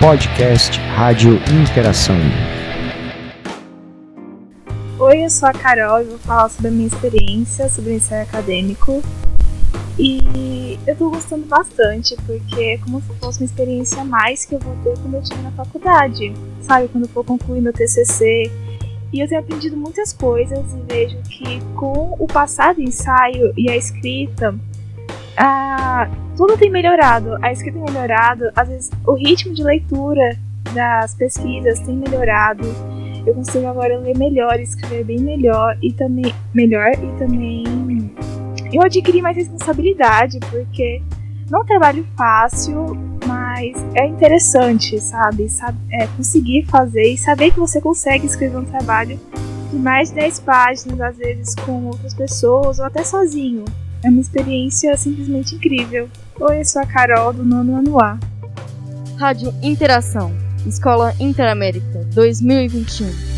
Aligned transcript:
podcast 0.00 0.80
Rádio 0.96 1.34
Interação. 1.52 2.16
Oi, 4.98 5.24
eu 5.26 5.28
sou 5.28 5.46
a 5.46 5.52
Carol 5.52 6.00
e 6.00 6.04
vou 6.04 6.18
falar 6.20 6.48
sobre 6.48 6.68
a 6.68 6.70
minha 6.70 6.86
experiência 6.86 7.68
sobre 7.68 7.90
o 7.90 7.94
ensaio 7.96 8.22
acadêmico. 8.22 9.02
E 9.98 10.78
eu 10.86 10.96
tô 10.96 11.10
gostando 11.10 11.44
bastante, 11.44 12.16
porque 12.24 12.62
é 12.62 12.78
como 12.78 13.02
se 13.02 13.08
fosse 13.20 13.40
uma 13.40 13.44
experiência 13.44 14.00
a 14.00 14.04
mais 14.06 14.46
que 14.46 14.54
eu 14.54 14.58
vou 14.58 14.74
ter 14.82 14.98
quando 15.02 15.14
eu 15.16 15.20
estiver 15.20 15.42
na 15.42 15.50
faculdade. 15.50 16.32
Sabe, 16.62 16.88
quando 16.88 17.04
eu 17.04 17.10
for 17.10 17.22
concluir 17.22 17.60
meu 17.60 17.72
TCC. 17.74 18.50
E 19.12 19.20
eu 19.20 19.28
tenho 19.28 19.42
aprendido 19.42 19.76
muitas 19.76 20.14
coisas 20.14 20.60
e 20.72 20.80
vejo 20.90 21.18
que 21.28 21.60
com 21.74 22.16
o 22.18 22.26
passado 22.26 22.80
ensaio 22.80 23.52
e 23.54 23.68
a 23.68 23.76
escrita, 23.76 24.54
ah, 25.42 26.06
tudo 26.36 26.58
tem 26.58 26.70
melhorado. 26.70 27.38
A 27.42 27.50
escrita 27.50 27.78
tem 27.78 27.94
melhorado, 27.94 28.50
às 28.54 28.68
vezes 28.68 28.90
o 29.06 29.14
ritmo 29.14 29.54
de 29.54 29.62
leitura 29.62 30.36
das 30.74 31.14
pesquisas 31.14 31.80
tem 31.80 31.96
melhorado. 31.96 32.64
Eu 33.26 33.34
consigo 33.34 33.66
agora 33.66 33.98
ler 33.98 34.16
melhor, 34.18 34.60
escrever 34.60 35.04
bem 35.04 35.18
melhor 35.18 35.78
e 35.82 35.92
também 35.94 36.34
melhor 36.54 36.92
e 36.92 37.18
também 37.18 37.64
eu 38.70 38.82
adquiri 38.82 39.22
mais 39.22 39.36
responsabilidade 39.36 40.38
porque 40.50 41.02
não 41.50 41.60
é 41.60 41.62
um 41.62 41.66
trabalho 41.66 42.06
fácil, 42.16 42.94
mas 43.26 43.74
é 43.94 44.06
interessante, 44.06 45.00
sabe? 45.00 45.48
é, 45.90 46.06
conseguir 46.06 46.66
fazer 46.66 47.14
e 47.14 47.16
saber 47.16 47.50
que 47.50 47.58
você 47.58 47.80
consegue 47.80 48.26
escrever 48.26 48.58
um 48.58 48.64
trabalho 48.64 49.18
de 49.70 49.76
mais 49.76 50.10
de 50.10 50.16
10 50.16 50.40
páginas, 50.40 51.00
às 51.00 51.16
vezes 51.16 51.54
com 51.54 51.86
outras 51.86 52.12
pessoas 52.12 52.78
ou 52.78 52.84
até 52.84 53.02
sozinho. 53.02 53.64
É 54.02 54.08
uma 54.08 54.20
experiência 54.20 54.96
simplesmente 54.96 55.54
incrível. 55.54 56.08
Oi, 56.40 56.60
eu 56.60 56.64
sou 56.64 56.80
a 56.80 56.86
Carol 56.86 57.34
do 57.34 57.44
Nono 57.44 57.76
Ano 57.76 58.00
A. 58.00 58.18
Rádio 59.18 59.52
Interação, 59.62 60.32
Escola 60.66 61.14
Interamérica 61.20 62.06
2021. 62.14 63.29